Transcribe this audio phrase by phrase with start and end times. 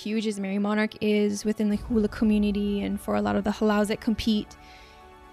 [0.00, 3.50] huge as Merrie Monarch is within the hula community and for a lot of the
[3.50, 4.56] halaus that compete,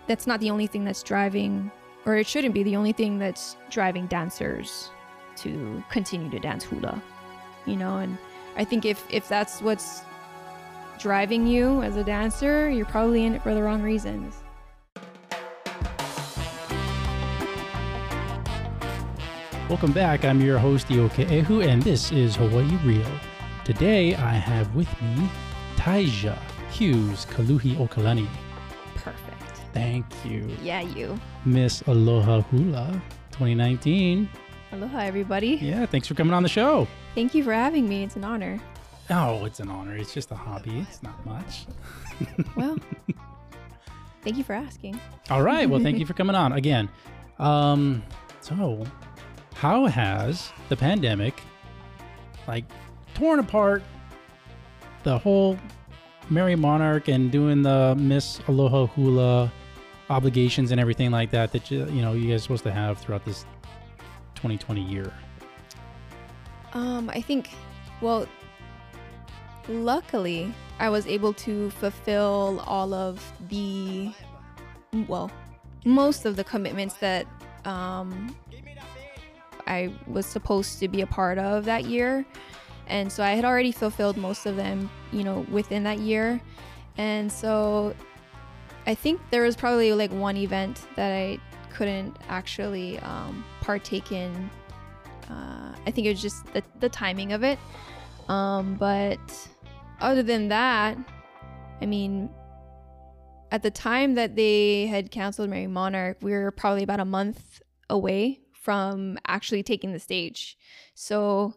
[0.08, 1.72] that's not the only thing that's driving,
[2.06, 4.90] or it shouldn't be the only thing that's driving dancers
[5.38, 7.02] to continue to dance hula,
[7.66, 7.98] you know.
[7.98, 8.18] And
[8.58, 10.02] I think if if that's what's
[11.00, 14.36] driving you as a dancer, you're probably in it for the wrong reasons.
[19.70, 20.26] Welcome back.
[20.26, 23.06] I'm your host, Ioke Ehu, and this is Hawaii Real.
[23.68, 25.30] Today I have with me
[25.76, 26.40] Taija
[26.72, 28.26] Hughes Kaluhiokalani.
[28.96, 29.58] Perfect.
[29.74, 30.50] Thank you.
[30.64, 31.20] Yeah, you.
[31.44, 32.94] Miss Aloha Hula
[33.32, 34.30] 2019.
[34.72, 35.60] Aloha, everybody.
[35.62, 36.88] Yeah, thanks for coming on the show.
[37.14, 38.06] Thank you for having me.
[38.06, 38.58] It's an honor.
[39.10, 39.98] Oh, it's an honor.
[39.98, 40.80] It's just a hobby.
[40.90, 41.66] It's not much.
[42.56, 42.78] Well,
[44.22, 44.98] thank you for asking.
[45.30, 45.70] All right.
[45.70, 46.88] Well, thank you for coming on again.
[47.38, 48.02] Um,
[48.40, 48.86] so,
[49.56, 51.42] how has the pandemic,
[52.48, 52.64] like,
[53.18, 53.82] torn apart
[55.02, 55.58] the whole
[56.30, 59.52] Merrie Monarch and doing the Miss Aloha Hula
[60.10, 63.26] obligations and everything like that that you, you know you guys supposed to have throughout
[63.26, 63.46] this
[64.36, 65.12] 2020 year?
[66.74, 67.50] Um, I think,
[68.02, 68.28] well,
[69.68, 74.12] luckily, I was able to fulfill all of the,
[75.08, 75.32] well,
[75.86, 77.26] most of the commitments that
[77.66, 78.36] um,
[79.66, 82.24] I was supposed to be a part of that year.
[82.88, 86.42] And so I had already fulfilled most of them, you know, within that year.
[86.98, 87.94] And so
[88.86, 91.40] I think there was probably like one event that I
[91.74, 94.50] couldn't actually um, partake in.
[95.30, 97.60] Uh, I think it was just the, the timing of it.
[98.30, 99.20] Um, but
[100.00, 100.98] other than that,
[101.82, 102.30] I mean,
[103.52, 107.62] at the time that they had canceled Merrie Monarch, we were probably about a month
[107.90, 110.58] away from actually taking the stage.
[110.94, 111.56] So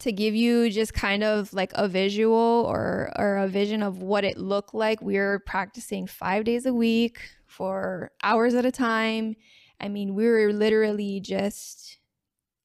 [0.00, 4.24] to give you just kind of like a visual or or a vision of what
[4.24, 9.36] it looked like, we were practicing 5 days a week for hours at a time.
[9.80, 11.98] I mean, we were literally just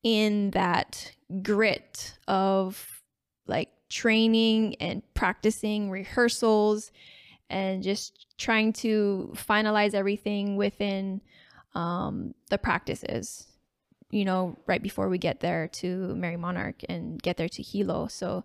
[0.03, 3.01] in that grit of
[3.47, 6.91] like training and practicing rehearsals
[7.49, 11.21] and just trying to finalize everything within
[11.75, 13.52] um, the practices
[14.13, 18.07] you know right before we get there to merrie monarch and get there to hilo.
[18.07, 18.43] So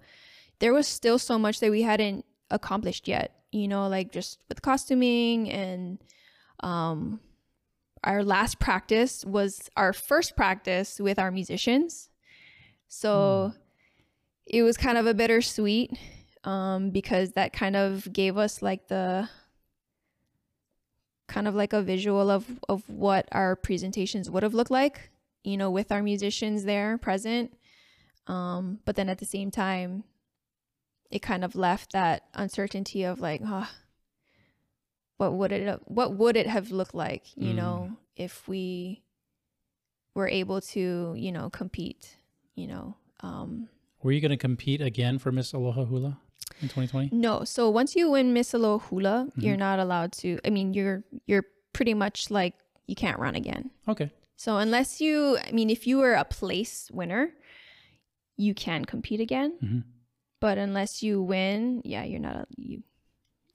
[0.59, 4.63] there was still so much that we hadn't accomplished yet you know like just with
[4.63, 5.99] costuming and
[6.61, 7.21] um
[8.05, 12.09] our last practice was our first practice with our musicians.
[12.89, 13.53] So
[14.47, 15.93] it was kind of a bittersweet
[16.45, 19.29] um, because that kind of gave us like the
[21.27, 25.11] kind of like a visual of of what our presentations would have looked like
[25.45, 27.53] you know with our musicians there present
[28.27, 30.05] um, but then at the same time
[31.11, 33.69] it kind of left that uncertainty of like oh,
[35.17, 37.57] what would it what would it have looked like you Mm.
[37.57, 39.03] know if we
[40.15, 42.17] were able to you know compete
[42.55, 43.69] you know um,
[44.03, 46.19] Were you going to compete again for Miss Aloha Hula
[46.63, 47.11] in 2020?
[47.13, 47.43] No.
[47.43, 49.41] So once you win Miss Aloha Hula, Mm-hmm.
[49.41, 50.39] you're not allowed to.
[50.45, 52.55] I mean, you're you're pretty much like
[52.87, 53.71] you can't run again.
[53.89, 54.11] Okay.
[54.39, 57.31] So unless you, I mean, if you were a place winner,
[58.37, 59.59] you can compete again.
[59.61, 59.83] Mhm.
[60.39, 62.37] But unless you win, yeah, you're not.
[62.37, 62.85] A, you.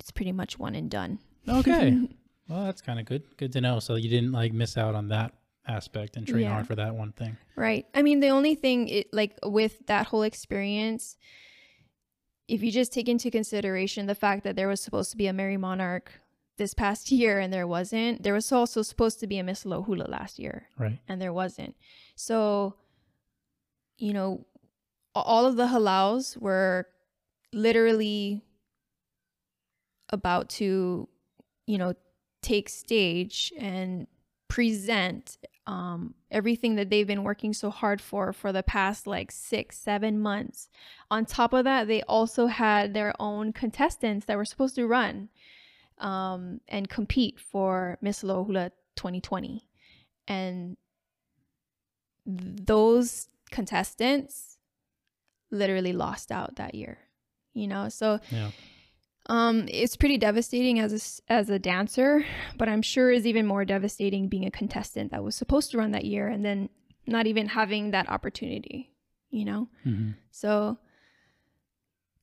[0.02, 1.20] It's pretty much one and done.
[1.48, 1.98] Okay.
[2.50, 3.24] well, that's kind of good.
[3.38, 3.80] Good to know.
[3.80, 5.34] So you didn't like miss out on that
[5.66, 6.52] aspect and train Yeah.
[6.52, 7.38] hard for that one thing.
[7.56, 7.86] Right.
[7.94, 11.16] I mean, the only thing, it, like with that whole experience,
[12.50, 15.32] if you just take into consideration the fact that there was supposed to be a
[15.34, 16.12] Merrie Monarch
[16.58, 19.86] this past year and there wasn't, there was also supposed to be a Miss Aloha
[19.86, 21.00] Hula last year Right.
[21.08, 21.76] and there wasn't.
[22.16, 22.76] So,
[23.98, 24.46] you know,
[25.16, 26.88] all of the halaus were
[27.52, 28.44] literally
[30.10, 31.08] about to,
[31.66, 31.94] you know,
[32.42, 34.08] take stage and
[34.48, 39.78] present um, everything that they've been working so hard for for the past like six,
[39.78, 40.70] seven months.
[41.10, 45.30] On top of that, they also had their own contestants that were supposed to run
[46.00, 49.68] um, and compete for Miss Aloha Hula 2020.
[50.28, 50.78] And
[52.26, 54.58] those contestants
[55.52, 56.98] literally lost out that year,
[57.54, 57.90] you know?
[57.90, 58.52] So Yeah.
[59.28, 62.26] um, it's pretty devastating as a, as a dancer,
[62.58, 65.92] but I'm sure is even more devastating being a contestant that was supposed to run
[65.92, 66.70] that year and then
[67.06, 68.92] not even having that opportunity,
[69.30, 69.68] you know?
[69.84, 70.78] hmm So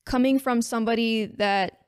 [0.06, 1.79] coming from somebody that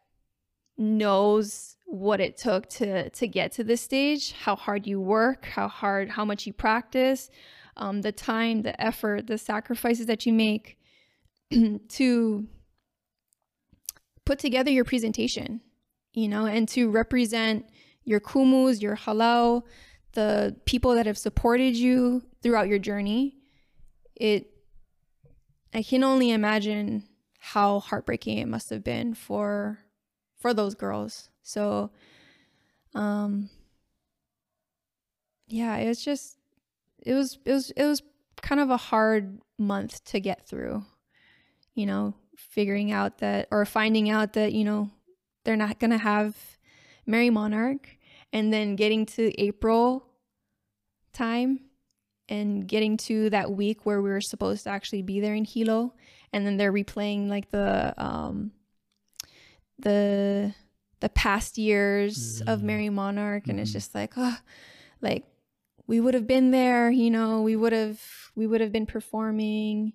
[0.79, 5.69] knows what it took to to get to this stage, how hard you work, how
[5.69, 7.31] hard, how much you practice,
[7.77, 10.79] um, the time, the effort, the sacrifices that you make
[11.89, 12.47] to
[14.25, 15.61] put together your presentation,
[16.15, 17.67] you know, and to represent
[18.05, 19.63] your kumus, your halau
[20.13, 23.37] the people that have supported you throughout your journey.
[24.15, 24.51] It,
[25.75, 27.05] I can only imagine
[27.39, 29.79] how heartbreaking it must have been for,
[30.43, 31.31] for those girls.
[31.43, 31.91] So,
[32.95, 33.49] um,
[35.47, 36.37] yeah, it was just,
[36.99, 38.03] it was, it was, it was
[38.43, 40.85] kind of a hard month to get through,
[41.75, 44.91] you know, figuring out that or finding out that, you know,
[45.45, 46.37] they're not going to have
[47.09, 47.89] Merrie Monarch
[48.33, 50.05] and then getting to April
[51.13, 51.61] time
[52.29, 55.95] and getting to that week where we were supposed to actually be there in Hilo
[56.33, 58.53] and then they're replaying like the um
[59.83, 60.55] the
[61.01, 62.49] the past years mm-hmm.
[62.49, 63.63] of Merrie Monarch and mm-hmm.
[63.63, 64.39] it's just like oh
[65.01, 65.25] like
[65.87, 68.01] we would have been there you know we would have
[68.35, 69.93] we would have been performing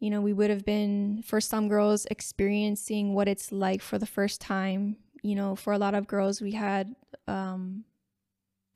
[0.00, 4.06] you know we would have been for some girls experiencing what it's like for the
[4.06, 6.94] first time you know for a lot of girls we had
[7.26, 7.84] um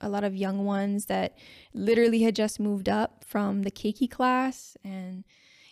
[0.01, 1.37] a lot of young ones that
[1.75, 5.25] literally had just moved up from the keiki class and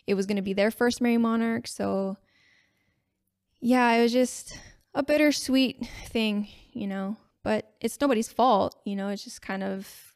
[0.07, 2.19] it was going to be their first Merrie Monarch so
[3.61, 4.59] yeah it was just
[4.95, 10.09] a bittersweet thing you know but it's nobody's fault you know it's just kind of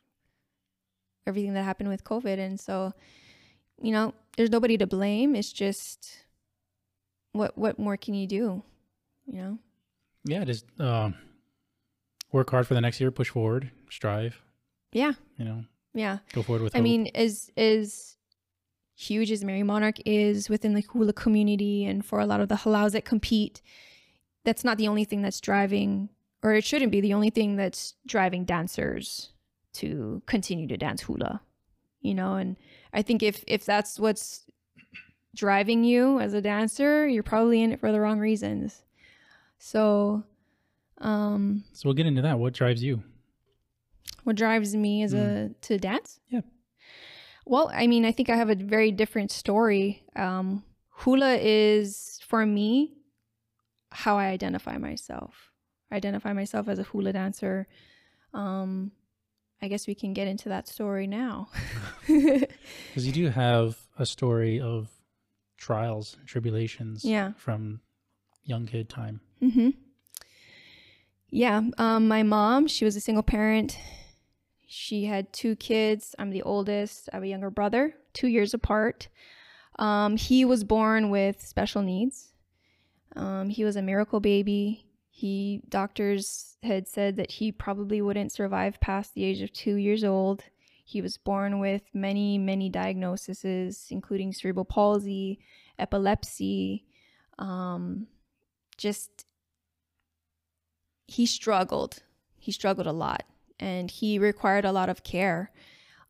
[1.27, 2.39] everything that happened with COVID.
[2.39, 2.93] And so,
[3.81, 5.35] you know, there's nobody to blame.
[5.35, 6.25] It's just
[7.33, 8.63] what what more can you do?
[9.27, 9.59] You know?
[10.25, 11.11] Yeah, just uh,
[12.31, 14.41] work hard for the next year, push forward, strive.
[14.93, 15.13] Yeah.
[15.37, 15.65] You know.
[15.95, 16.19] Yeah.
[16.33, 16.85] Go forward with I hope.
[16.85, 18.17] mean, is as
[18.95, 22.57] huge as Merrie Monarch is within the hula community and for a lot of the
[22.57, 23.63] halaus that compete,
[24.45, 26.09] that's not the only thing that's driving
[26.43, 29.33] or it shouldn't be the only thing that's driving dancers
[29.73, 31.41] to continue to dance hula
[32.03, 32.35] you know?
[32.35, 32.57] And
[32.93, 34.45] i think if if that's what's
[35.35, 38.83] driving you as a dancer you're probably in it for the wrong reasons.
[39.59, 40.25] So
[40.99, 42.39] um so we'll get into that.
[42.39, 43.03] What drives you?
[44.25, 45.51] what drives me as mm.
[45.51, 46.21] a to dance?
[46.29, 46.43] Yeah
[47.45, 52.45] well i mean i think i have a very different story um hula is for
[52.47, 52.93] me
[53.91, 55.51] how i identify myself
[55.91, 57.67] I identify myself as a hula dancer
[58.33, 58.93] um
[59.61, 61.49] I guess we can get into that story now.
[62.09, 64.89] Because you do have a story of
[65.57, 67.33] trials and tribulations yeah.
[67.37, 67.81] from
[68.45, 69.21] young kid time.
[69.41, 69.71] Mm-hmm.
[71.31, 71.63] Yeah.
[71.79, 73.79] Um, my mom, she was a single parent.
[74.75, 76.15] She had two kids.
[76.19, 77.11] I'm the oldest.
[77.13, 79.09] I have a younger brother, two years apart.
[79.79, 82.33] Um, he was born with special needs.
[83.15, 84.87] Um, he was a miracle baby.
[85.11, 90.05] He doctors had said that he probably wouldn't survive past the age of two years
[90.05, 90.45] old.
[90.83, 95.39] He was born with many, many diagnoses, including cerebral palsy,
[95.79, 96.87] epilepsy.
[97.39, 98.07] Um,
[98.79, 99.27] just
[101.07, 102.03] he struggled.
[102.39, 103.25] He struggled a lot,
[103.63, 105.53] and he required a lot of care.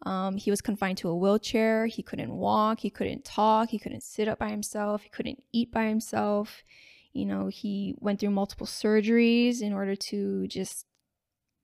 [0.06, 1.86] Um, he was confined to a wheelchair.
[1.86, 2.80] He couldn't walk.
[2.80, 3.68] He couldn't talk.
[3.68, 5.02] He couldn't sit up by himself.
[5.02, 6.64] He couldn't eat by himself.
[7.12, 10.86] You know, he went through multiple surgeries in order to just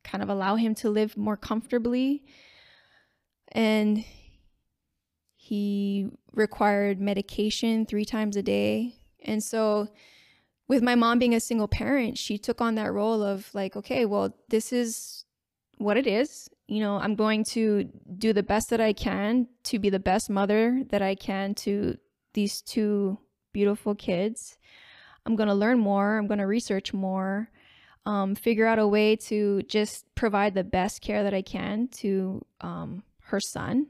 [0.04, 2.24] kind of allow him to live more comfortably.
[3.50, 4.04] And
[5.36, 8.96] he required medication three times a day.
[9.24, 9.88] And so,
[10.68, 14.04] with my mom being a single parent, she took on that role of like, okay,
[14.04, 15.24] well, this is
[15.78, 16.48] what it is.
[16.66, 20.28] You know, I'm going to do the best that I can to be the best
[20.28, 21.96] mother that I can to
[22.34, 23.18] these two
[23.52, 24.58] beautiful kids.
[25.24, 26.18] I'm going to learn more.
[26.18, 27.50] I'm going to research more,
[28.06, 32.44] um, figure out a way to just provide the best care that I can to
[32.60, 33.88] um, her son.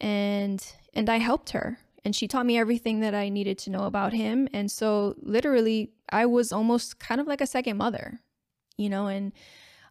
[0.00, 3.84] And and I helped her, and she taught me everything that I needed to know
[3.84, 4.48] about him.
[4.52, 8.20] And so, literally, I was almost kind of like a second mother,
[8.76, 9.06] you know.
[9.06, 9.32] And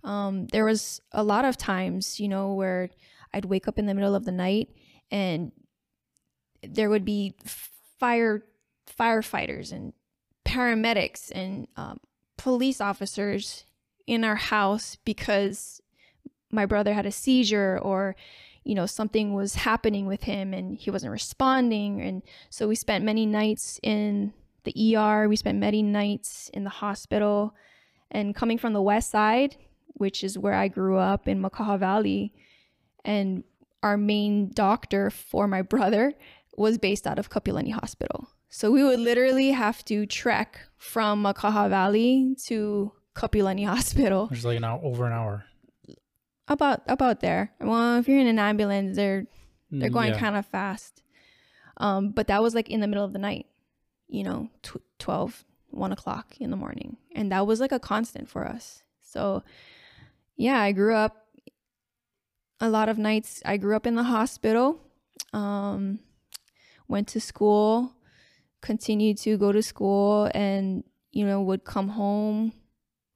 [0.04, 2.90] um, there was a lot of times, you know, where
[3.34, 4.70] I'd wake up in the middle of the night
[5.12, 5.52] and
[6.62, 7.34] there would be
[8.00, 8.44] fire
[9.00, 9.94] firefighters and
[10.46, 12.00] paramedics and um,
[12.38, 13.66] police officers
[14.06, 15.82] in our house because
[16.52, 18.16] my brother had a seizure or
[18.64, 22.02] you know something was happening with him and he wasn't responding.
[22.02, 24.34] And so we spent many nights in
[24.64, 27.56] the ER we spent many nights in the hospital.
[28.12, 29.58] And coming from the west side
[29.94, 32.34] which is where I grew up in Makaha Valley
[33.06, 33.44] and
[33.82, 36.14] our main doctor for my brother
[36.56, 41.72] was based out of Kapiolani Hospital so we would literally have to trek from Makaha
[41.72, 44.28] Valley to Kapiolani Hospital.
[44.28, 45.46] Which is like an hour, over an hour.
[46.48, 47.52] About about there.
[47.60, 49.26] Well, if you're in an ambulance, they're
[49.72, 50.20] they're going yeah.
[50.20, 51.02] kind of fast.
[51.78, 53.48] Um, but that was like in the middle of the night,
[54.08, 56.98] you know, tw- 12, one o'clock in the morning.
[57.16, 58.84] And that was like a constant for us.
[59.02, 59.42] So,
[60.36, 61.28] yeah, I grew up
[62.60, 63.42] a lot of nights.
[63.46, 64.80] I grew up in the hospital,
[65.34, 66.00] um,
[66.88, 67.94] went to school,
[68.62, 72.54] continued to go to school, and, you know, would come home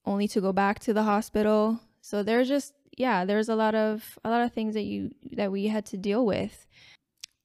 [0.05, 1.79] only to go back to the hospital.
[2.01, 5.51] So there's just, yeah, there's a lot of, a lot of things that you, that
[5.51, 6.65] we had to deal with.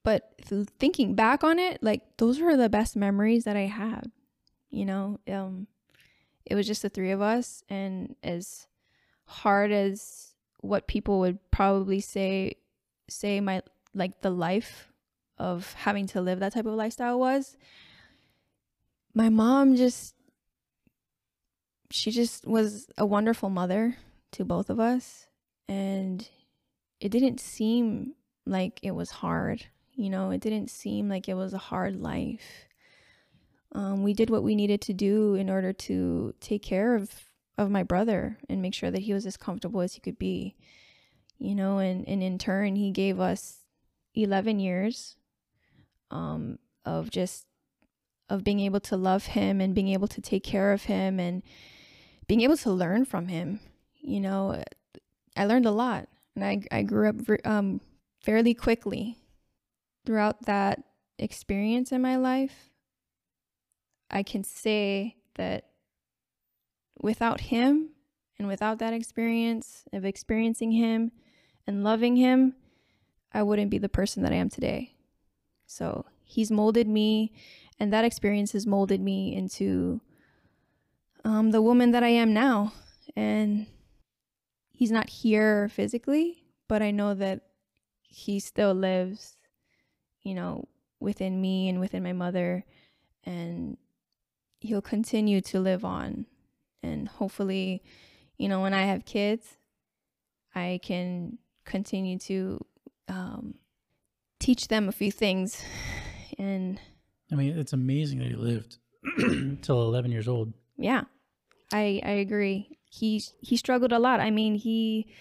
[0.04, 0.32] But
[0.78, 4.10] thinking back on it, like those were the best memories that I had
[4.72, 5.68] you know um
[6.44, 8.66] it was just the three of us and as
[9.32, 12.56] hard as what people would probably say
[13.08, 13.62] say my
[13.94, 14.88] like the life
[15.38, 17.56] of having to live that type of lifestyle was.
[19.14, 20.14] My mom just
[21.90, 23.96] she just was a wonderful mother
[24.32, 25.26] to both of us
[25.68, 26.26] and
[27.00, 28.14] it didn't seem
[28.46, 30.30] like it was hard you know?
[30.30, 32.66] It didn't seem like it was a hard life.
[33.72, 37.10] Um, we did what we needed to do in order to take care of
[37.58, 40.54] of my brother and make sure that he was as comfortable as he could be
[41.38, 43.58] you know and, and in turn he gave us
[44.14, 45.16] 11 years
[46.10, 47.46] um, of just
[48.28, 51.42] of being able to love him and being able to take care of him and
[52.26, 53.60] being able to learn from him
[54.00, 54.62] you know.
[55.36, 57.80] I learned a lot and i, I grew up um,
[58.22, 59.16] fairly quickly
[60.04, 60.82] throughout that
[61.18, 62.70] experience in my life.
[64.10, 65.66] I can say that
[67.02, 67.90] without him
[68.38, 71.12] and without that experience of experiencing him
[71.66, 72.54] and loving him,
[73.32, 74.94] I wouldn't be the person that I am today.
[75.66, 77.32] So he's molded me,
[77.78, 80.00] and that experience has molded me into
[81.24, 82.72] um, the woman that I am now.
[83.16, 83.66] And
[84.70, 87.40] he's not here physically, but I know that
[88.02, 89.36] he still lives,
[90.22, 90.68] you know,
[91.00, 92.64] within me and within my mother.
[93.24, 93.76] And
[94.60, 96.26] he'll continue to live on
[96.82, 97.82] and hopefully
[98.38, 99.56] you know when i have kids
[100.54, 102.58] i can continue to
[103.08, 103.54] um,
[104.40, 105.62] teach them a few things.
[106.38, 106.80] And
[107.30, 108.78] i mean it's amazing that he lived
[109.62, 110.54] till 11 years old.
[110.78, 111.04] Yeah
[111.72, 112.78] i i agree.
[112.90, 114.18] He he struggled a lot.
[114.18, 115.12] I mean he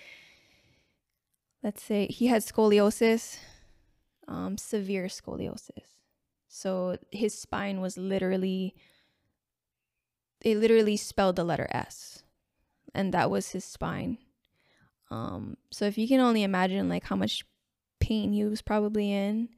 [1.62, 3.40] let's say he had scoliosis
[4.28, 6.00] um, severe scoliosis.
[6.48, 8.76] So his spine was literally
[10.42, 12.24] they literally spelled the letter S,
[12.94, 14.18] and that was his spine.
[15.10, 17.46] Um, so if you can only imagine like how much
[18.00, 19.50] pain he was probably in,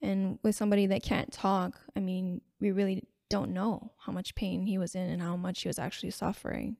[0.00, 4.66] and with somebody that can't talk, I mean, we really don't know how much pain
[4.66, 6.76] he was in and how much he was actually suffering.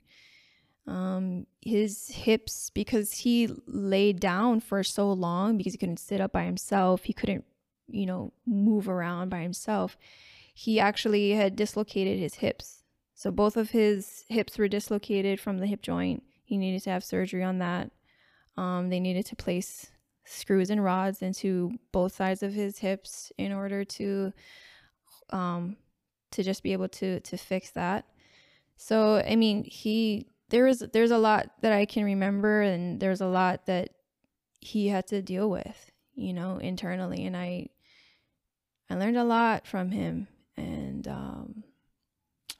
[0.87, 6.33] Um, his hips, because he laid down for so long because he couldn't sit up
[6.33, 7.45] by himself, he couldn't,
[7.87, 9.97] you know, move around by himself.
[10.53, 12.82] He actually had dislocated his hips
[13.23, 16.25] so both of his hips were dislocated from the hip joint.
[16.43, 17.93] He needed to have surgery on that.
[18.57, 19.93] Um, they needed to place
[20.25, 24.33] screws and rods into both sides of his hips in order to
[25.31, 25.77] um,
[26.33, 28.07] to just be able to to fix that.
[28.77, 33.21] So I mean, he there is there's a lot that I can remember, and there's
[33.21, 33.91] a lot that
[34.59, 37.69] he had to deal with, you know, internally, and I
[38.91, 40.27] I learned a lot from him,
[40.57, 41.63] and um,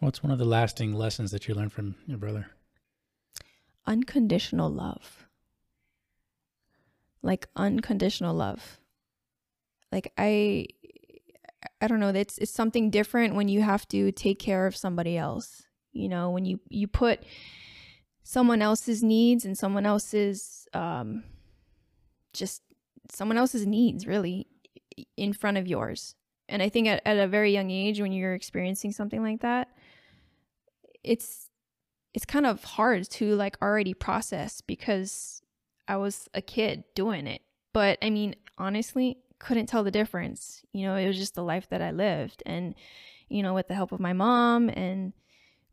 [0.03, 2.49] What's one of the lasting lessons that you learned from your brother?
[3.87, 5.29] Unconditional love.
[7.23, 8.81] Like unconditional love.
[9.93, 10.67] Like I
[11.81, 15.17] I don't know, it's it's something different when you have to take care of somebody
[15.17, 15.69] else.
[15.93, 17.23] You know, when you you put
[18.25, 21.23] someone else's needs and someone else's um
[22.33, 22.63] just
[23.09, 24.49] someone else's needs really
[25.17, 26.17] in front of yours.
[26.49, 29.69] And I think at, at a very young age when you're experiencing something like that,
[31.05, 31.49] it's
[32.15, 35.43] it's kind of hard to like already process because
[35.89, 37.43] I was a kid doing it.
[37.73, 40.63] But I mean, honestly, couldn't tell the difference.
[40.73, 42.75] You know, it was just the life that I lived and
[43.29, 45.15] you know, with the help of my mom and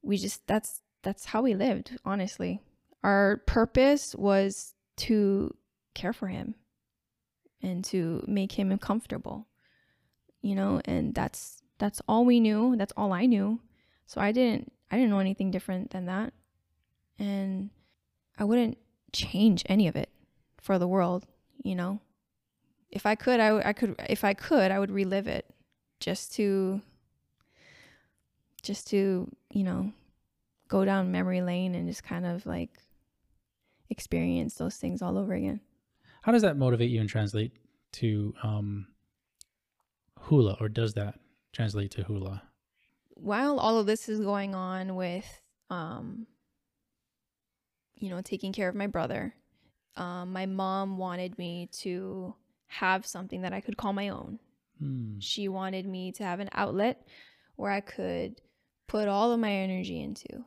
[0.01, 2.61] we just that's that's how we lived, honestly.
[3.03, 5.55] Our purpose was to
[5.93, 6.55] care for him
[7.61, 9.47] and to make him comfortable.
[10.41, 12.75] You know, and that's that's all we knew.
[12.77, 13.59] That's all I knew.
[14.05, 16.33] So I didn't I didn't know anything different than that.
[17.17, 17.69] And
[18.37, 18.77] I wouldn't
[19.11, 20.09] change any of it
[20.61, 21.25] for the world,
[21.63, 21.99] you know.
[22.89, 25.45] If I could, I, I could if I could, I would relive it
[25.99, 26.81] just to
[28.61, 29.91] just to, you know,
[30.67, 32.79] go down memory lane and just kind of like
[33.89, 35.59] experience those things all over again.
[36.21, 37.53] How does that motivate you and translate
[37.93, 38.87] to um,
[40.19, 41.19] hula, or does that
[41.53, 42.43] translate to hula?
[43.21, 46.25] While all of this is going on with um
[47.95, 49.33] you know taking care of my brother
[49.95, 52.33] um my mom wanted me to
[52.67, 54.39] have something that i could call my own.
[54.79, 55.19] Hmm.
[55.19, 57.05] she wanted me to have an outlet
[57.55, 58.41] where i could
[58.87, 60.45] put all of my energy into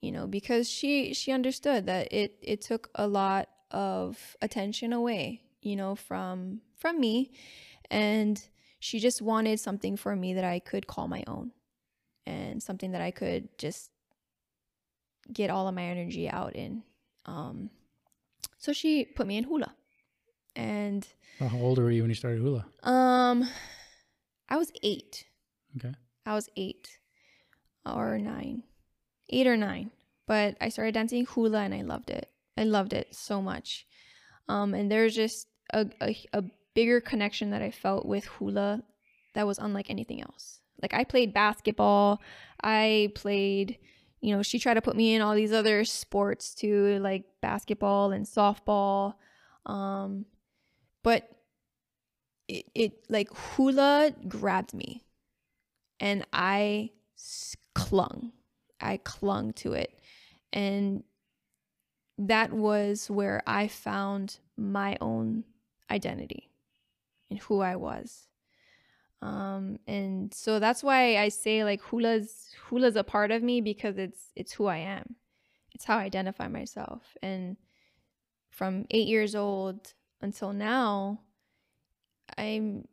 [0.00, 5.42] you know because she she understood that it it took a lot of attention away
[5.64, 7.32] you know from from me.
[7.90, 8.42] And
[8.78, 11.52] she just wanted something for me that i could call my own
[12.26, 13.90] and something that i could just
[15.32, 16.82] get all of my energy out in
[17.26, 17.70] um
[18.58, 19.74] so she put me in hula
[20.56, 21.06] and
[21.40, 22.66] Well, how old were you when you started hula?
[22.82, 23.48] um
[24.48, 25.24] i was 8
[25.76, 25.92] Okay.
[26.24, 26.98] I was eight
[27.84, 28.62] or nine,
[29.28, 29.90] eight or nine.
[30.28, 32.30] But I started dancing hula and I loved it.
[32.56, 33.86] I loved it so much.
[34.48, 38.84] Um, and there's just a, a, a bigger connection that I felt with hula
[39.34, 40.60] that was unlike anything else.
[40.84, 42.20] Like I played basketball,
[42.62, 43.78] I played,
[44.20, 48.12] you know, she tried to put me in all these other sports too, like basketball
[48.12, 49.14] and softball.
[49.64, 50.26] Um,
[51.02, 51.26] but
[52.48, 55.04] it, it like hula grabbed me
[56.00, 56.90] and I
[57.74, 58.32] clung.
[58.78, 59.98] I clung to it.
[60.52, 61.02] And
[62.18, 65.44] that was where I found my own
[65.90, 66.50] identity
[67.30, 68.28] and who I was.
[69.24, 73.96] Um, and so that's why I say like hula's hula's a part of me because
[73.96, 75.16] it's it's who I am.
[75.72, 77.16] It's how I identify myself.
[77.22, 77.56] And
[78.50, 81.20] from eight years old until now,
[82.36, 82.86] I'm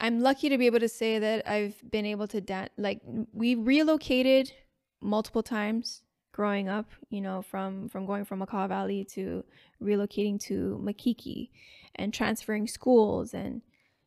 [0.00, 2.70] I'm lucky to be able to say that I've been able to dance.
[2.76, 3.00] Like
[3.32, 4.52] we relocated
[5.00, 6.02] multiple times
[6.32, 6.90] growing up.
[7.10, 9.44] You know, from from going from Makaha Valley to
[9.80, 11.50] relocating to Makiki,
[11.94, 13.62] and transferring schools and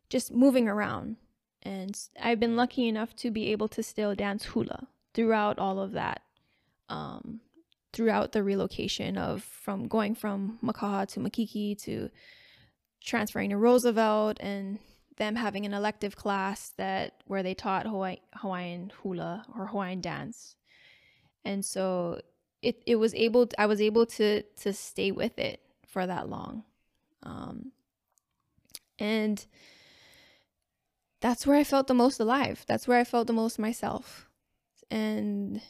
[0.10, 1.16] just moving around.
[1.64, 5.92] And I've been lucky enough to be able to still dance hula throughout all of
[5.92, 6.22] that.
[6.88, 7.42] Um,
[7.92, 12.10] throughout the relocation of from going from Makaha to Makiki to
[13.04, 14.80] transferring to Roosevelt and
[15.18, 20.56] them having an elective class that where they taught Hawaii, Hawaiian hula or Hawaiian dance.
[21.44, 22.22] And so
[22.62, 26.64] it, it was able I was able to to stay with it for that long.
[27.24, 27.72] Um,
[28.98, 29.46] and
[31.22, 32.66] that's where I felt the most alive.
[32.68, 34.30] That's where I felt the most myself.
[34.90, 35.62] And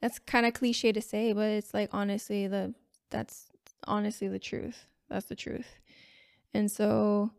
[0.00, 2.74] that's kind of cliche to say, but it's like honestly the
[3.10, 3.46] that's
[3.84, 4.86] honestly the truth.
[5.08, 5.78] That's the truth.
[6.52, 7.30] And so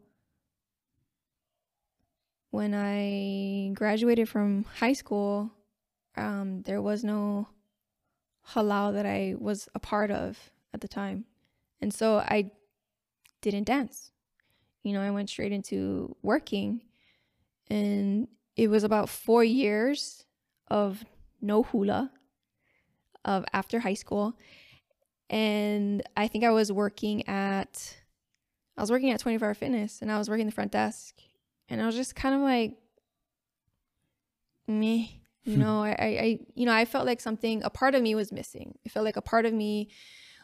[2.52, 5.52] when I graduated from high school,
[6.16, 7.48] um, there was no
[8.50, 11.26] halau that I was a part of at the time.
[11.82, 12.52] And so I
[13.42, 14.12] didn't dance.
[14.84, 16.82] You know, I went straight into working.
[17.70, 20.26] And it was about four years
[20.70, 21.04] of
[21.42, 22.12] no hula
[23.26, 24.38] of after high school.
[25.30, 27.96] And I think I was working at
[28.78, 31.16] I was working at 24 Hour Fitness and I was working the front desk.
[31.68, 32.76] And I was just kind of like
[34.68, 35.22] me.
[35.44, 35.62] You hmm.
[35.62, 38.32] know, I, I, I you know, I felt like something a part of me was
[38.32, 38.78] missing.
[38.86, 39.90] It felt like a part of me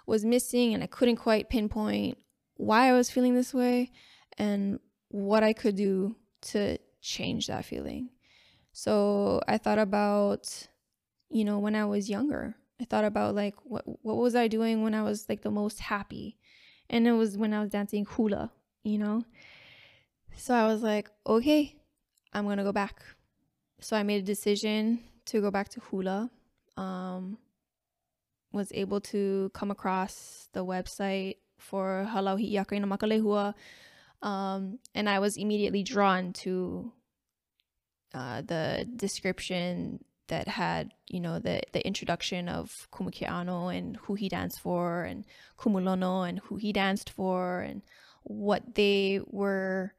[0.05, 2.17] was missing and I couldn't quite pinpoint
[2.57, 3.91] why I was feeling this way
[4.37, 8.09] and what I could do to change that feeling.
[8.71, 10.67] So I thought about,
[11.29, 12.55] you know, when I was younger.
[12.81, 15.79] I thought about like what what was I doing when I was like the most
[15.79, 16.37] happy?
[16.89, 18.51] And it was when I was dancing hula,
[18.83, 19.23] you know?
[20.35, 21.75] So I was like, okay,
[22.33, 23.03] I'm gonna go back.
[23.79, 26.31] So I made a decision to go back to hula.
[26.75, 27.37] Um,
[28.51, 33.53] was able to come across the website for Halau Hi'iaka na Makalehua.
[34.23, 36.91] Um, and I was immediately drawn to
[38.13, 44.29] uh, the description that had, you know, the, the introduction of Kumukiano and who he
[44.29, 45.25] danced for and
[45.59, 47.81] Kumulono and who he danced for and
[48.23, 49.93] what they were,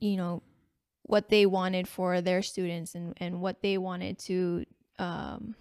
[0.00, 0.42] you know,
[1.04, 4.64] what they wanted for their students and, and what they wanted to,
[4.98, 5.54] um,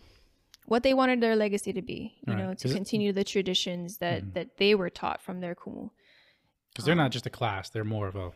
[0.66, 2.40] what they wanted their legacy to be, you Right.
[2.44, 4.34] know, to it- continue the traditions that, Mhm.
[4.34, 5.92] that they were taught from their kumu.
[6.72, 8.32] Because they're Um, not just a class; they're more of a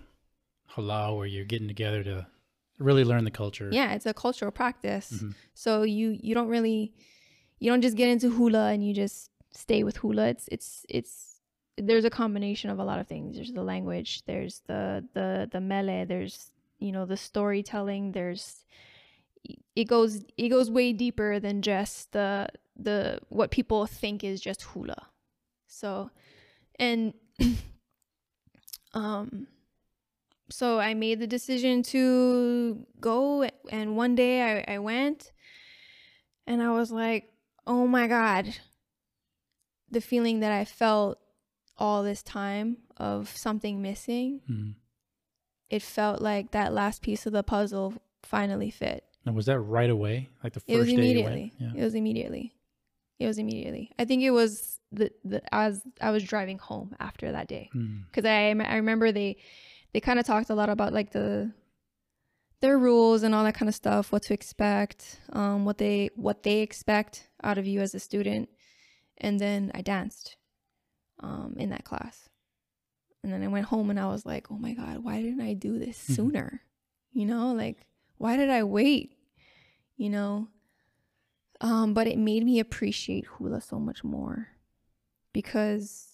[0.76, 2.28] halau where you're getting together to
[2.80, 3.70] really learn the culture.
[3.72, 5.12] Yeah, it's a cultural practice.
[5.12, 5.34] Mhm.
[5.54, 6.94] So you you don't really
[7.60, 10.28] you don't just get into hula and you just stay with hula.
[10.28, 11.42] It's it's it's
[11.78, 13.36] there's a combination of a lot of things.
[13.36, 18.66] There's the language, there's the the the mele, there's you know the storytelling, there's
[19.76, 24.62] it goes it goes way deeper than just the the what people think is just
[24.64, 25.08] hula.
[25.68, 26.10] So
[26.78, 27.14] and
[28.96, 29.48] um
[30.50, 35.32] so I made the decision to go, and one day I, I went,
[36.46, 37.34] and I was like,
[37.66, 38.56] oh my God,
[39.90, 41.18] the feeling that I felt
[41.78, 44.76] all this time of something missing, Mhm.
[45.72, 49.04] it felt like that last piece of the puzzle finally fit.
[49.26, 50.30] And was that right away?
[50.44, 51.54] Like the first It was day you immediately.
[51.60, 51.76] went?
[51.76, 51.82] Yeah.
[51.82, 52.54] It was immediately.
[53.20, 53.92] It was immediately.
[53.98, 58.06] I think it was the, the as I was driving home after that day Mm.
[58.08, 59.38] because I I remember they
[59.94, 61.52] they kind of talked a lot about like the
[62.62, 66.44] their rules and all that kind of stuff, what to expect, um, what they what
[66.44, 68.50] they expect out of you as a student,
[69.18, 70.38] and then I danced,
[71.20, 72.30] um, in that class,
[73.24, 75.54] and then I went home and I was like, oh my god, why didn't I
[75.54, 76.16] do this Mhm.
[76.16, 76.62] sooner?
[77.12, 77.86] You know, like
[78.18, 79.18] why did I wait?
[79.98, 80.48] You know,
[81.62, 84.50] um, but it made me appreciate hula so much more
[85.34, 86.12] because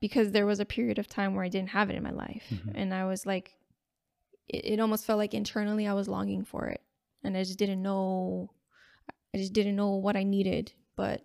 [0.00, 2.44] because there was a period of time where I didn't have it in my life,
[2.50, 2.72] Mhm.
[2.74, 3.54] and I was like,
[4.48, 6.80] it, it almost felt like internally I was longing for it,
[7.22, 8.50] and I just didn't know,
[9.34, 11.24] I just didn't know what I needed, but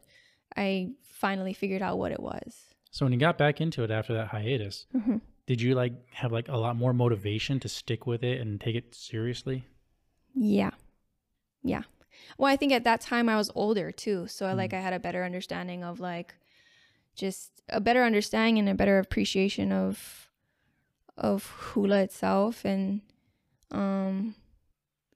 [0.55, 2.65] I finally figured out what it was.
[2.91, 5.21] So when you got back into it after that hiatus, Mhm.
[5.47, 8.75] did you like have like a lot more motivation to stick with it and take
[8.75, 9.65] it seriously?
[10.35, 10.71] Yeah.
[11.63, 11.83] Yeah.
[12.37, 14.27] Well, I think at that time I was older too.
[14.27, 14.77] So I like Mm.
[14.77, 16.35] I had a better understanding of like
[17.15, 20.29] just a better understanding and a better appreciation of
[21.17, 23.01] of hula itself and
[23.71, 24.35] um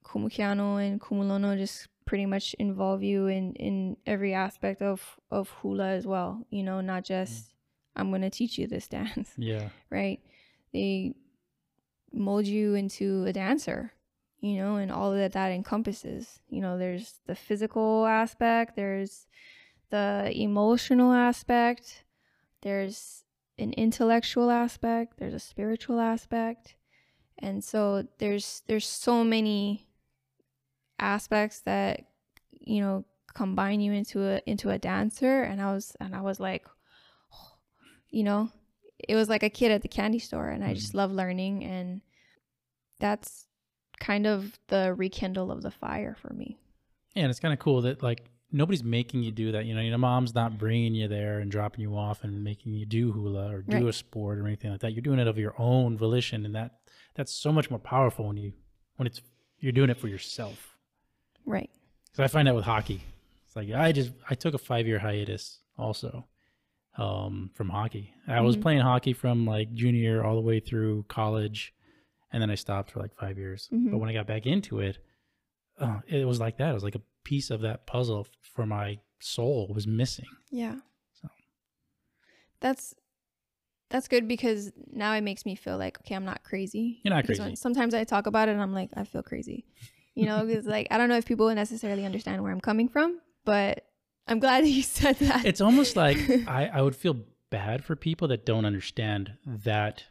[0.04, 5.90] kumukiano and kumulono just pretty much involve you in in every aspect of of hula
[5.90, 7.54] as well, you know, not just
[7.96, 9.70] I'm going to teach you this dance Yeah.
[9.90, 10.20] right?
[10.74, 11.14] They
[12.14, 13.94] mold you into a dancer,
[14.42, 16.40] you know, and all that that encompasses.
[16.50, 19.28] You know, there's the physical aspect, there's
[19.90, 22.04] the emotional aspect,
[22.62, 23.24] there's
[23.58, 26.76] an intellectual aspect, there's a spiritual aspect.
[27.38, 29.88] And so there's there's so many
[31.00, 32.06] aspects that
[32.52, 36.40] you know combine you into a into a dancer and I was and I was
[36.40, 36.66] like
[38.12, 38.50] you know
[39.00, 41.00] it was like a kid at the candy store and I just mm-hmm.
[41.00, 42.02] love learning and
[43.00, 43.48] that's
[44.02, 46.58] kind of the rekindle of the fire for me.
[47.16, 49.66] Yeah, and it's kind of cool that like nobody's making you do that.
[49.66, 52.86] You know, your mom's not bringing you there and dropping you off and making you
[52.86, 53.86] do hula or do Right.
[53.86, 54.92] a sport or anything like that.
[54.92, 56.80] You're doing it of your own volition, and that
[57.16, 58.52] that's so much more powerful when you
[58.98, 59.22] when it's
[59.60, 60.76] you're doing it for yourself.
[61.46, 61.70] Right.
[62.12, 63.02] Because I find that with hockey,
[63.46, 66.26] it's like I just I took a five year hiatus also
[66.98, 68.14] um, from hockey.
[68.28, 68.62] I was Mhm.
[68.62, 71.74] playing hockey from like junior all the way through college,
[72.32, 73.70] and then I stopped for like five years.
[73.74, 73.92] Mhm.
[73.92, 74.98] But when I got back into it,
[75.80, 76.70] uh, it was like that.
[76.72, 80.26] It was like a piece of that puzzle for my soul was missing.
[80.50, 80.76] Yeah.
[81.14, 81.30] So.
[82.60, 82.94] That's
[83.90, 87.02] that's good because now it makes me feel like okay, I'm not crazy.
[87.04, 87.42] You're not crazy.
[87.42, 89.66] when- sometimes I talk about it and I'm like, I feel crazy.
[90.16, 93.20] You know, because like I don't know if people necessarily understand where I'm coming from,
[93.46, 93.86] but
[94.28, 95.46] I'm glad that you said that.
[95.46, 96.18] It's almost like
[96.48, 97.18] I, I would feel
[97.50, 100.06] bad for people that don't understand that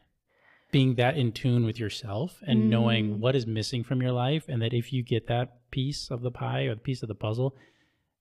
[0.70, 3.18] being that in tune with yourself and knowing Mm.
[3.18, 6.30] what is missing from your life and that if you get that piece of the
[6.30, 7.56] pie or the piece of the puzzle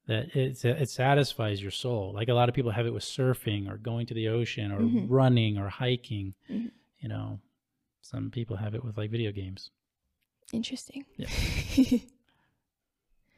[0.08, 3.70] that it, it satisfies your soul like a lot of people have it with surfing
[3.70, 5.06] or going to the ocean or Mhm.
[5.10, 6.72] running or hiking Mhm.
[7.00, 7.40] you know
[8.02, 9.70] some people have it with like video games
[10.52, 11.06] Interesting.
[11.18, 11.28] Yeah.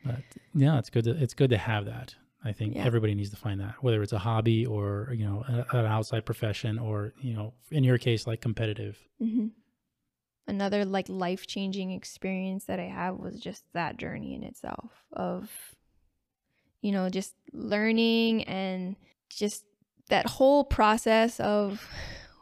[0.06, 2.86] but yeah it's good to, it's good to have that i think Yeah.
[2.86, 6.26] everybody needs to find that whether it's a hobby or you know a, an outside
[6.26, 9.48] profession or you know in your case like competitive hmm
[10.48, 15.50] Another like life changing experience that I have was just that journey in itself of,
[16.82, 18.96] you know, just learning and
[19.30, 19.64] just
[20.10, 21.88] that whole process of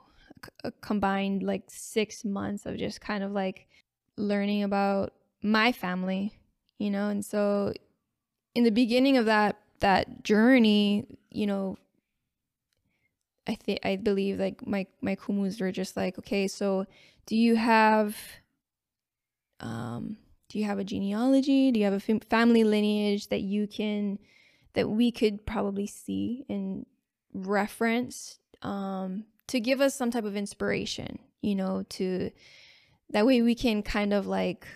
[0.63, 3.67] a combined like six months of just kind of like
[4.15, 6.33] learning about my family,
[6.77, 7.73] you know, and so
[8.55, 11.77] in the beginning of that that journey, you know,
[13.47, 16.85] I think I believe like my my kumus were just like, okay, so
[17.25, 18.15] do you have
[19.59, 20.17] um
[20.49, 21.71] do you have a genealogy?
[21.71, 24.19] Do you have a fam- family lineage that you can
[24.73, 26.85] that we could probably see and
[27.33, 32.29] reference um to give us some type of inspiration, you know, to
[33.09, 34.67] that way we can kind of like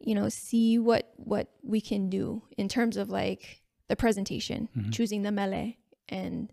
[0.00, 4.92] you know, see what what we can do in terms of like the presentation, Mhm.
[4.92, 5.74] choosing the mele
[6.08, 6.52] and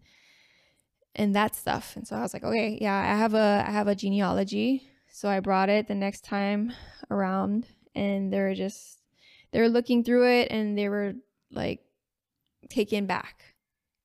[1.15, 1.95] and that stuff.
[1.95, 4.87] And so I was like, okay, yeah, I have a I have a genealogy.
[5.11, 6.73] So I brought it the next time
[7.11, 8.99] around and they were just
[9.51, 11.13] they were looking through it and they were
[11.51, 11.81] like
[12.69, 13.43] taken back.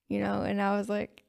[0.09, 1.23] You know, and I was like,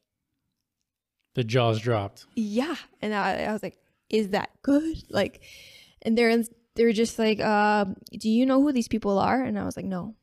[1.36, 2.76] the jaws dropped yeah.
[3.02, 3.78] And I, I was like,
[4.10, 4.98] is that good?
[5.10, 5.42] Like,
[6.02, 6.30] and they're
[6.80, 7.84] they're just like, uh,
[8.18, 9.44] do you know who these people are?
[9.44, 10.16] And I was like, no,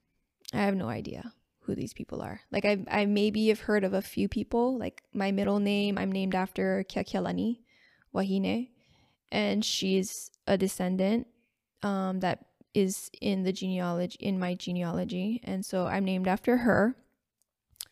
[0.54, 2.40] I have no idea who these people are.
[2.50, 4.78] Like I I maybe have heard of a few people.
[4.78, 7.58] Like my middle name, I'm named after Kyakyalani
[8.14, 8.70] Wahine,
[9.30, 11.26] and she's a descendant
[11.82, 16.96] um, that is in the genealogy in my genealogy, and so I'm named after her.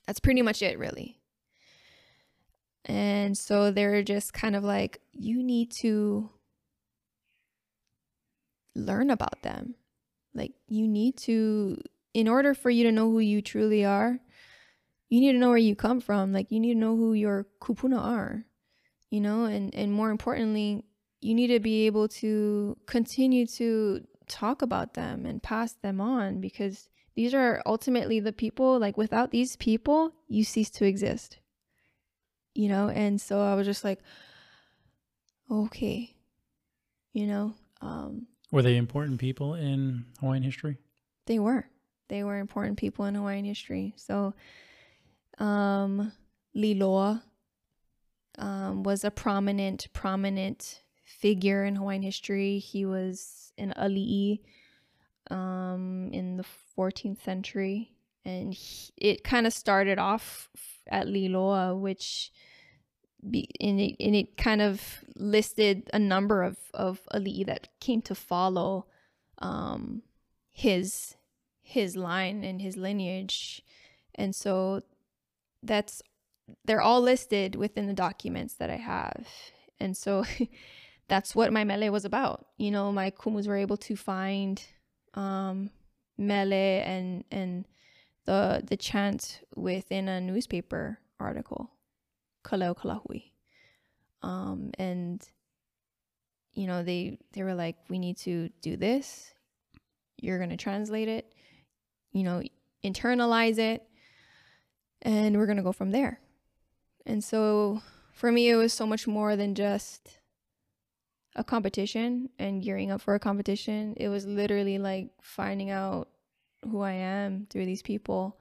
[0.06, 1.20] That's pretty much it, really.
[2.86, 6.30] And so they're just kind of like, you need to
[8.74, 9.74] learn about them.
[10.34, 11.78] Like, you need to,
[12.12, 14.18] in order for you to know who you truly are,
[15.08, 16.32] you need to know where you come from.
[16.32, 18.44] Like, you need to know who your kupuna are,
[19.10, 20.84] you know, and, and more importantly,
[21.20, 26.40] you need to be able to continue to talk about them and pass them on
[26.40, 31.38] because these are ultimately the people, like, without these people, you cease to exist
[32.54, 34.00] you know and so i was just like
[35.50, 36.14] okay
[37.12, 40.78] you know um were they important people in hawaiian history?
[41.26, 41.66] They were.
[42.08, 43.94] They were important people in hawaiian history.
[43.96, 44.32] So
[45.38, 46.12] um
[46.54, 47.20] liloa
[48.38, 52.60] um, was a prominent prominent figure in hawaiian history.
[52.60, 54.38] He was an ali'i
[55.32, 56.44] um in the
[56.78, 57.90] 14th century.
[58.24, 60.48] And he, it kind of started off
[60.86, 62.30] at liloa which
[63.30, 68.02] be, and it, and it kind of listed a number of of ali'i that came
[68.02, 68.86] to follow
[69.38, 70.02] um,
[70.50, 71.16] his
[71.62, 73.62] his line and his lineage,
[74.14, 74.82] and so
[75.62, 76.02] that's
[76.64, 79.26] they're all listed within the documents that I have,
[79.80, 80.24] and so
[81.08, 82.46] that's what my mele was about.
[82.58, 84.62] You know, my kumus were able to find
[85.14, 85.70] um,
[86.18, 87.66] and and
[88.24, 91.70] the the chant within a newspaper article
[92.44, 93.32] Kaleo Kalahui.
[94.22, 95.26] Um, and
[96.52, 99.34] you know, they they were like, we need to do this.
[100.20, 101.34] You're gonna translate it,
[102.12, 102.42] you know,
[102.84, 103.82] internalize it,
[105.02, 106.20] and we're gonna go from there.
[107.06, 110.18] And so for me, it was so much more than just
[111.36, 113.94] a competition and gearing up for a competition.
[113.96, 116.08] It was literally like finding out
[116.62, 118.38] who I am through these people.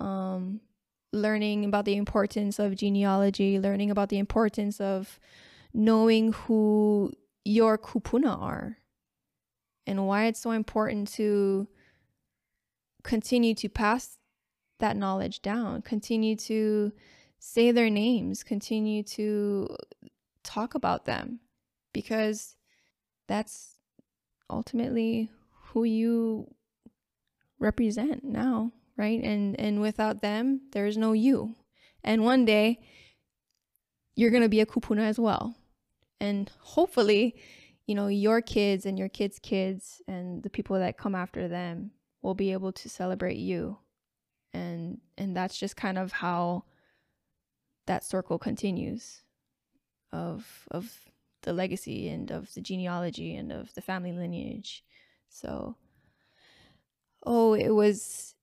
[0.00, 0.60] Um,
[1.12, 5.20] learning about the importance of genealogy, learning about the importance of
[5.74, 7.12] knowing who
[7.44, 8.78] your kupuna are
[9.86, 11.66] and why it's so important to
[13.02, 14.18] continue to pass
[14.78, 16.92] that knowledge down, continue to
[17.38, 19.76] say their names, continue to
[20.42, 21.40] talk about them
[21.92, 22.56] because
[23.28, 23.78] that's
[24.48, 25.30] ultimately
[25.66, 26.54] who you
[27.58, 29.20] represent now right?
[29.20, 31.56] And and without them, there's no you.
[32.04, 32.78] And one day
[34.14, 35.56] you're going to be a kupuna as well.
[36.20, 37.34] And hopefully,
[37.86, 41.90] you know, your kids and your kids' kids and the people that come after them
[42.22, 43.76] will be able to celebrate you.
[44.54, 46.64] And and that's just kind of how
[47.86, 49.22] that circle continues
[50.12, 50.96] of of
[51.42, 54.84] the legacy and of the genealogy and of the family lineage.
[55.28, 55.74] So
[57.26, 58.36] oh, it was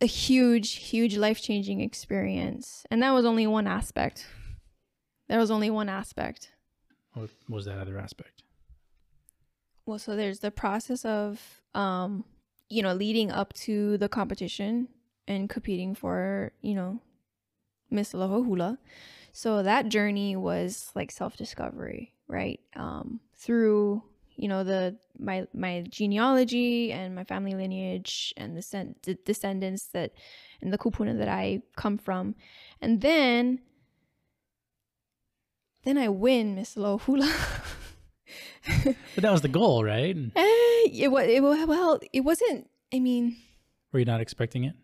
[0.00, 2.86] a huge, huge life changing experience.
[2.90, 4.26] And that was only one aspect.
[5.28, 6.50] There was only one aspect.
[7.14, 8.44] What was that other aspect?
[9.86, 12.24] Well, so there's the process of, um,
[12.68, 14.88] you know, leading up to the competition
[15.26, 17.00] and competing for, you know,
[17.90, 18.78] Miss Aloha Hula.
[19.32, 22.60] So that journey was like self discovery, right?
[22.76, 24.02] Um, through
[24.38, 29.88] you know the my my genealogy and my family lineage and the, sen- the descendants
[29.88, 30.12] that
[30.62, 32.36] and the kupuna that I come from,
[32.80, 33.60] and then
[35.82, 36.98] then I win Miss Hula.
[38.84, 40.16] but that was the goal, right?
[40.16, 40.40] Eh,
[40.86, 42.70] it it, well, it wasn't.
[42.94, 43.36] I mean,
[43.92, 44.74] were you not expecting it?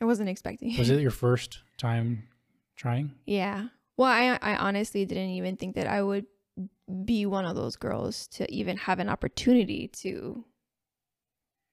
[0.00, 0.76] I wasn't expecting.
[0.78, 2.28] Was it your first time
[2.76, 3.12] trying?
[3.26, 3.68] Yeah.
[3.96, 6.26] Well, I I honestly didn't even think that I would
[7.04, 10.44] be one of those girls to even have an opportunity to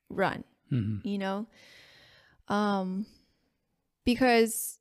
[0.09, 1.07] run mm-hmm.
[1.07, 1.47] you know?
[2.47, 3.05] Um
[4.05, 4.79] because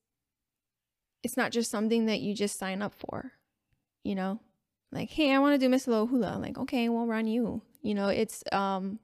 [1.25, 3.33] it's not just something that you just sign up for
[4.05, 4.41] you know?
[4.93, 7.63] Like hey i want to do miss Aloha hula I'm like okay we'll run you.
[7.83, 8.99] You know it's um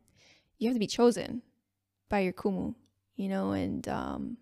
[0.59, 1.43] you have to be chosen
[2.09, 2.75] by your kumu
[3.17, 3.53] you know?
[3.53, 4.37] And um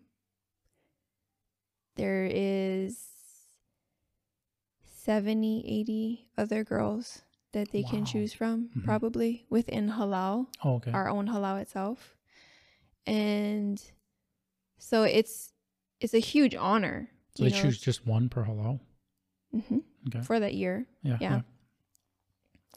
[1.97, 3.10] there is
[5.11, 7.90] 70, 80 other girls that they wow.
[7.90, 8.83] can choose from, mm-hmm.
[8.83, 10.92] probably within halau, oh, okay.
[10.92, 12.16] our own halau itself.
[13.09, 13.83] And
[14.79, 15.53] so it's
[15.99, 17.11] it's a huge honor.
[17.35, 17.61] So they know?
[17.61, 18.79] choose just one per halau.
[19.53, 19.79] Mm-hmm.
[20.07, 20.23] Okay.
[20.23, 20.87] For that year.
[21.03, 21.31] Yeah, yeah.
[21.31, 21.40] yeah.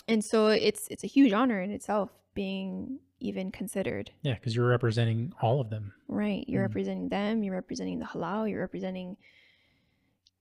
[0.07, 4.09] and so it's it's a huge honor in itself being even considered.
[4.23, 5.93] Yeah, because you're representing all of them.
[6.07, 6.49] Right.
[6.49, 6.69] You're Mm.
[6.69, 9.17] representing them, you're representing the halau, you're representing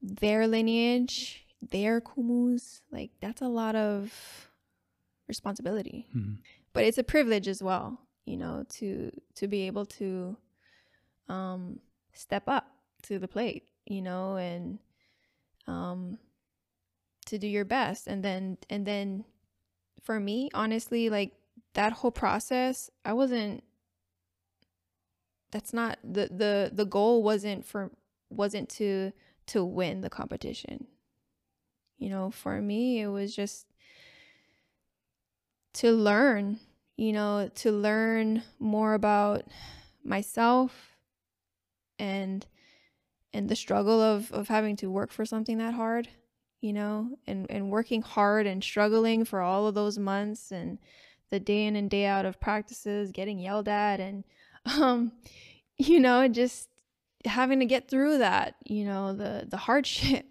[0.01, 2.81] their lineage, their kumus.
[2.91, 4.51] Like that's a lot of
[5.29, 6.07] responsibility.
[6.15, 6.39] Mhm.
[6.73, 10.37] But it's a privilege as well, you know, to to be able to
[11.29, 11.81] um
[12.13, 12.67] step up
[13.05, 14.79] to the plate, you know, and
[15.67, 16.19] um
[17.27, 19.25] to do your best and then and then
[20.03, 21.33] for me, honestly, like
[21.75, 23.63] that whole process, I wasn't
[25.53, 27.91] that's not the the the goal wasn't for
[28.31, 29.13] wasn't to
[29.47, 30.87] to win the competition.
[32.03, 33.67] You know, for me it was just
[35.75, 36.59] to learn,
[36.97, 39.45] you know, to learn more about
[40.03, 40.97] myself
[42.01, 42.45] and
[43.33, 46.09] and the struggle of of having to work for something that hard,
[46.61, 50.79] you know, and and working hard and struggling for all of those months and
[51.31, 54.25] the day in and day out of practices, getting yelled at and
[54.67, 55.13] um
[55.79, 56.69] you know, just
[57.25, 60.27] having to get through that, you know, the the hardship.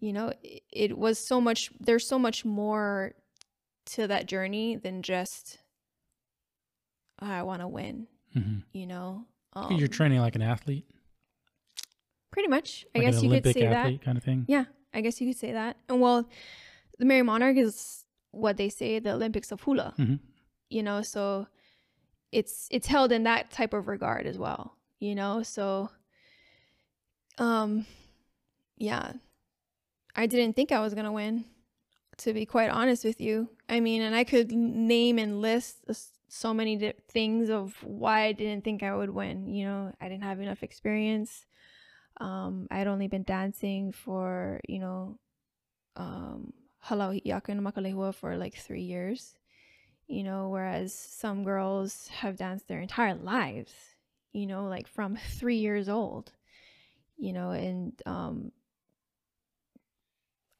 [0.00, 3.12] You know, it, it was so much there's so much more
[3.86, 5.58] to that journey than just
[7.18, 8.06] I want to win,
[8.36, 8.62] Mhm.
[8.72, 9.26] you know.
[9.70, 10.86] you're Um, training like an athlete,
[12.30, 12.86] pretty much.
[12.94, 14.44] I like guess you Olympic could say athlete kind of thing.
[14.46, 15.76] Yeah, I guess you could say that.
[15.88, 16.28] And well,
[16.98, 19.94] the Merrie Monarch is what they say the Olympics of hula.
[19.98, 20.20] Mhm.
[20.70, 21.48] You know, so
[22.30, 24.76] it's it's held in that type of regard as well.
[25.00, 25.90] You know, so
[27.38, 27.86] um,
[28.76, 29.12] yeah,
[30.18, 31.44] I didn't think I was gonna win.
[32.18, 35.84] To be quite honest with you, I mean, and I could name and list
[36.28, 39.46] so many things of why I didn't think I would win.
[39.46, 41.46] You know, I didn't have enough experience.
[42.20, 45.18] Um, I'd only been dancing for, you know,
[45.94, 46.52] um,
[46.84, 47.12] halau
[47.48, 49.36] and makalehua for like three years,
[50.08, 53.72] you know, whereas some girls have danced their entire lives,
[54.32, 56.32] you know, like from three years old,
[57.16, 58.50] you know, and um,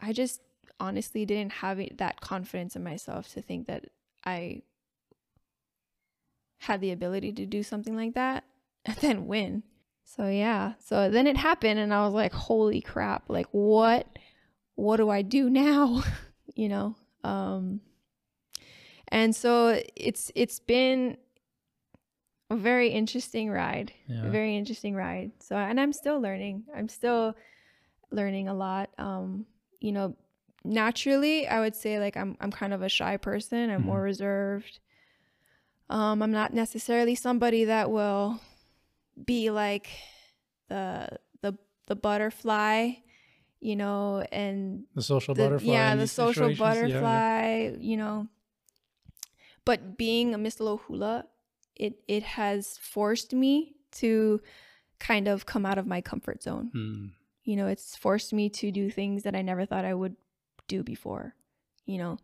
[0.01, 0.41] I just
[0.81, 3.87] honestly didn't have it, that confidence in myself to think that
[4.25, 4.63] I
[6.59, 8.45] had the ability to do something like that
[8.85, 9.63] and then win.
[10.05, 10.75] So yeah.
[10.79, 14.07] So then it happened and I was like, holy crap, like what
[14.75, 16.03] what do I do now?
[16.55, 16.97] you know?
[17.25, 17.81] Um
[19.09, 21.17] and so it's it's been
[22.51, 23.93] a very interesting ride.
[24.07, 24.27] Yeah.
[24.27, 25.33] A very interesting ride.
[25.41, 26.65] So and I'm still learning.
[26.75, 27.35] I'm still
[28.11, 28.91] learning a lot.
[28.99, 29.47] Um,
[29.81, 30.17] you know,
[30.65, 33.71] naturally I would say like I'm I'm kind of a shy person.
[33.71, 34.81] I'm more reserved.
[35.91, 38.41] Um, I'm not necessarily somebody that will
[39.25, 39.89] be like
[40.69, 41.09] the
[41.41, 42.93] the the butterfly,
[43.61, 45.73] you know, and The social the- butterfly.
[45.73, 46.59] yeah, the social situations.
[46.61, 47.01] Yeah, yeah.
[47.01, 48.29] butterfly, you know.
[49.65, 51.25] But being a Miss Aloha Hula,
[51.77, 54.41] it it has forced me to
[54.99, 56.71] kind of come out of my comfort zone.
[56.75, 57.11] Mm.
[57.49, 60.17] You know, it's forced me to do things that I never thought I would
[60.67, 61.35] do before.
[61.87, 62.19] You know,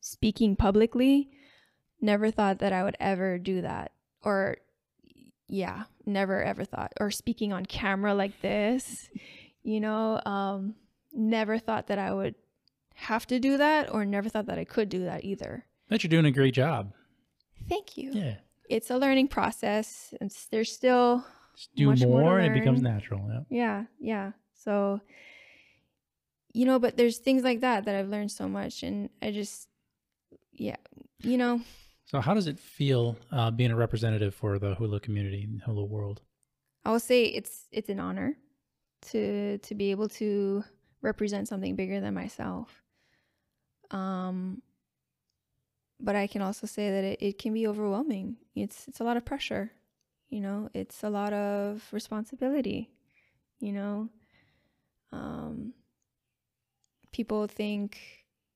[0.00, 1.30] speaking publicly,
[1.98, 3.92] never thought that I would ever do that.
[4.22, 4.58] Or
[5.48, 6.92] yeah, never ever thought.
[7.00, 9.08] Or speaking on camera like this,
[9.62, 10.74] you know, um
[11.10, 12.34] never thought that I would
[12.96, 15.64] have to do that or never thought that I could do that either.
[15.88, 16.92] But you're doing a great job.
[17.66, 18.12] Thank you.
[18.12, 18.34] Yeah.
[18.68, 20.12] It's a learning process.
[20.20, 21.24] and there's still
[21.56, 23.26] Just do more more and it becomes natural.
[23.26, 23.40] Yeah.
[23.48, 24.32] Yeah, yeah.
[24.64, 25.00] So,
[26.52, 29.68] you know, but there's things like that that I've learned so much, and I just,
[30.52, 30.76] yeah,
[31.22, 31.60] you know,
[32.06, 35.84] So how does it feel uh, being a representative for the hula community and hula
[35.84, 36.20] world?
[36.84, 38.36] I will say it's it's an honor
[39.12, 40.64] to to be able to
[41.02, 42.82] represent something bigger than myself.
[43.90, 44.62] Um,
[46.00, 48.36] but I can also say that it, it can be overwhelming.
[48.54, 49.70] It's it's a lot of pressure,
[50.28, 50.68] you know.
[50.74, 52.90] It's a lot of responsibility,
[53.60, 54.08] you know.
[55.12, 55.74] Um,
[57.12, 57.98] people think,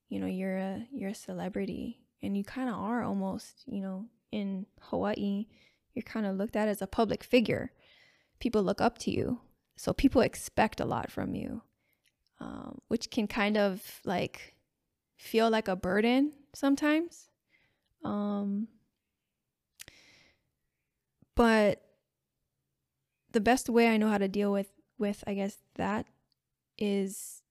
[0.09, 4.07] you know, you're a you're a celebrity, and you kind of are almost, you know,
[4.33, 5.47] in Hawaii.
[5.95, 7.73] You're kind of looked at as a public figure.
[8.41, 9.41] People look up to you,
[9.77, 11.63] so people expect a lot from you,
[12.41, 14.55] um, which can kind of like
[15.17, 17.29] feel like a burden sometimes.
[18.05, 18.69] Um,
[21.35, 21.81] but
[23.33, 24.69] the best way I know how to deal with
[24.99, 26.07] with I guess that
[26.79, 27.43] is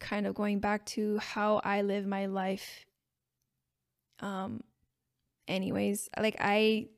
[0.00, 2.84] kind of going back to how I live my life.
[4.20, 4.62] Um,
[5.48, 6.88] anyways, like I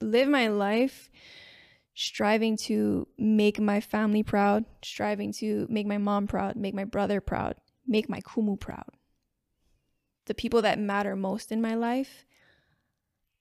[0.00, 1.10] live my life
[1.94, 7.20] striving to make my family proud, striving to make my mom proud, make my brother
[7.20, 7.56] proud,
[7.86, 8.88] make my kumu proud.
[10.26, 12.24] The people that matter most in my life,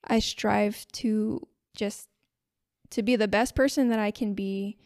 [0.03, 2.09] I strive to just
[2.89, 4.77] to be the best person that I can be,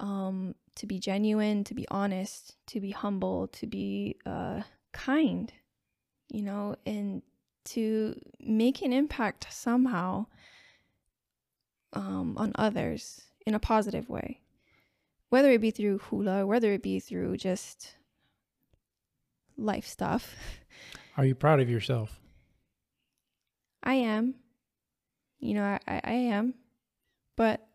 [0.00, 5.52] um, to be genuine, to be honest, to be humble, to be uh, kind,
[6.30, 7.22] you know, and
[7.66, 10.26] to make an impact somehow
[11.92, 14.40] um, on others in a positive way,
[15.28, 17.94] whether it be through hula, whether it be through just
[19.56, 20.34] life stuff.
[21.16, 22.18] Are you proud of yourself?
[23.82, 24.36] I am.
[25.38, 26.54] You know, I, I am.
[27.36, 27.66] But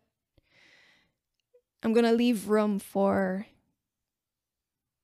[1.82, 3.46] I'm going to leave room for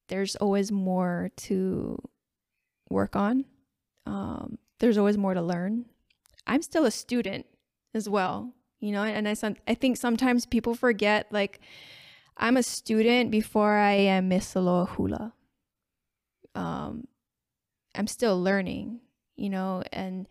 [0.09, 1.97] there's always more to
[2.91, 3.45] work on.
[4.05, 5.87] Um, there's always more to learn.
[6.47, 7.47] I'm still a student
[7.95, 9.35] as well, you know, and I,
[9.67, 11.61] I think sometimes people forget like
[12.37, 15.33] I'm a student before I am Miss Aloha Hula.
[16.55, 17.07] Um,
[17.95, 19.01] I'm still learning,
[19.37, 20.27] you know, and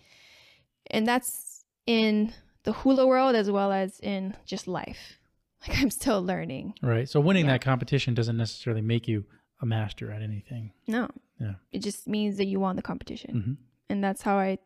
[0.90, 2.34] and that's in
[2.64, 5.21] the hula world as well as in just life.
[5.68, 6.74] Like I'm still learning.
[6.82, 7.08] Right.
[7.08, 7.52] So winning Yeah.
[7.54, 9.26] that competition doesn't necessarily make you
[9.62, 10.72] a master at anything.
[10.88, 11.08] No.
[11.40, 11.54] Yeah.
[11.72, 13.32] It just means that you won the competition.
[13.42, 13.54] hmm
[13.90, 14.58] and that's how I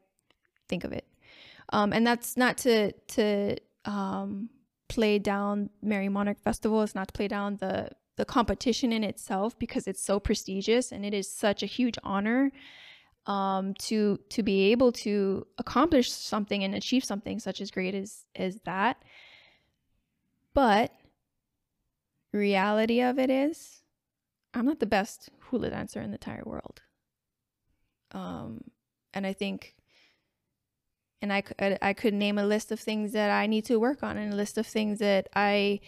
[0.69, 1.05] think of it.
[1.73, 4.49] Um, and that's not to to um,
[4.87, 6.83] play down Merrie Monarch Festival.
[6.83, 11.03] It's not to play down the the competition in itself because it's so prestigious and
[11.05, 12.51] it is such a huge honor
[13.25, 18.25] um, to to be able to accomplish something and achieve something such as great as
[18.35, 18.97] as that.
[20.55, 20.93] But
[22.31, 23.83] reality of it is,
[24.53, 26.81] I'm not the best hula dancer in the entire world.
[28.11, 28.61] Um,
[29.13, 29.75] and I think,
[31.21, 31.43] and I,
[31.81, 34.35] I could name a list of things that I need to work on and a
[34.35, 35.81] list of things that I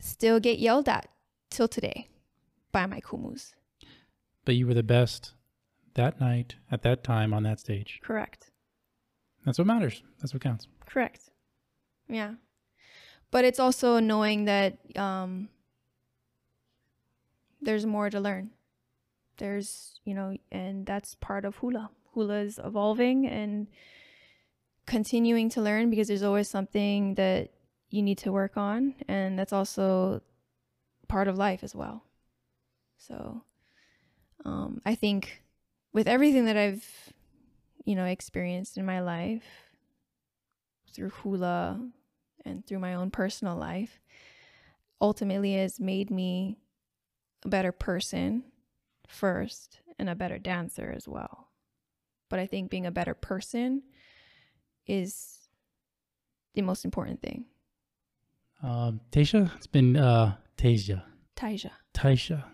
[0.00, 1.08] still get yelled at
[1.50, 2.08] till today
[2.72, 3.52] by my kumus.
[4.46, 5.34] But you were the best
[5.94, 8.00] that night at that time on that stage.
[8.02, 8.50] Correct.
[9.44, 10.02] That's what matters.
[10.20, 10.66] That's what counts.
[10.86, 11.28] Correct.
[12.08, 12.34] Yeah.
[13.32, 15.48] But it's also knowing that um,
[17.62, 18.50] there's more to learn.
[19.38, 21.90] There's, you know, and that's part of hula.
[22.12, 23.68] Hula is evolving and
[24.86, 27.50] continuing to learn because there's always something that
[27.88, 28.94] you need to work on.
[29.08, 30.20] And that's also
[31.08, 32.04] part of life as well.
[32.98, 33.42] So
[34.44, 35.42] um, I think
[35.94, 36.86] with everything that I've,
[37.86, 39.44] you know, experienced in my life,
[40.92, 41.80] through hula
[42.44, 44.00] and through my own personal life
[45.00, 46.58] ultimately has made me
[47.44, 48.44] a better person
[49.06, 51.48] first and a better dancer as well.
[52.28, 53.82] But I think being a better person
[54.86, 55.48] is
[56.54, 57.46] the most important thing.
[58.62, 61.02] Um, Taisha, it's been uh, Tasia,
[61.36, 61.72] Taija.
[61.92, 62.44] Taisha,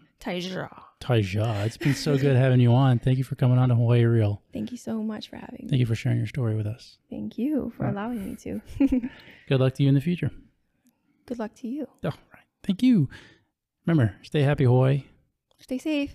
[1.00, 1.64] Taija.
[1.66, 2.98] It's been so good having you on.
[2.98, 4.42] Thank you for coming on to Hawaii Real.
[4.52, 5.68] Thank you so much for having me.
[5.68, 6.98] Thank you for sharing your story with us.
[7.10, 7.92] Thank you for Right.
[7.92, 8.60] allowing me to.
[9.48, 10.30] Good luck to you in the future.
[11.26, 11.86] Good luck to you.
[12.04, 12.42] All right.
[12.64, 13.08] Thank you.
[13.86, 15.04] Remember, stay happy, Hawaii.
[15.60, 16.12] Stay safe.